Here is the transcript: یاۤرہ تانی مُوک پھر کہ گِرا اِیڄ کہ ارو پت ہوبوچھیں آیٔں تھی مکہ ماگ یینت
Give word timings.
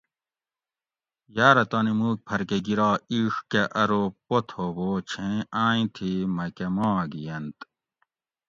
یاۤرہ 1.35 1.63
تانی 1.71 1.93
مُوک 1.99 2.17
پھر 2.27 2.41
کہ 2.49 2.57
گِرا 2.65 2.91
اِیڄ 3.11 3.35
کہ 3.51 3.63
ارو 3.81 4.03
پت 4.25 4.47
ہوبوچھیں 4.55 5.37
آیٔں 5.63 5.87
تھی 5.95 6.11
مکہ 6.35 6.67
ماگ 6.75 7.11
یینت 7.23 7.57